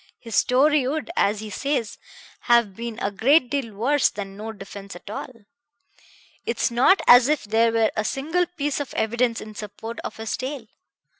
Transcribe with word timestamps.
His 0.17 0.35
story 0.35 0.87
would, 0.87 1.11
as 1.15 1.41
he 1.41 1.51
says, 1.51 1.99
have 2.39 2.75
been 2.75 2.97
a 2.97 3.11
great 3.11 3.51
deal 3.51 3.75
worse 3.75 4.09
than 4.09 4.35
no 4.35 4.51
defense 4.51 4.95
at 4.95 5.07
all. 5.11 5.31
It's 6.43 6.71
not 6.71 7.03
as 7.05 7.27
if 7.27 7.43
there 7.43 7.71
were 7.71 7.91
a 7.95 8.03
single 8.03 8.47
piece 8.47 8.79
of 8.79 8.95
evidence 8.95 9.41
in 9.41 9.53
support 9.53 9.99
of 9.99 10.17
his 10.17 10.35
tale. 10.35 10.65